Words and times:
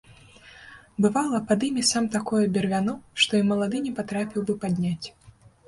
Бывала, 1.05 1.41
падыме 1.51 1.83
сам 1.91 2.09
такое 2.17 2.41
бервяно, 2.57 2.97
што 3.21 3.31
і 3.43 3.47
малады 3.53 3.85
не 3.87 3.95
патрапіў 4.01 4.41
бы 4.51 4.59
падняць. 4.67 5.07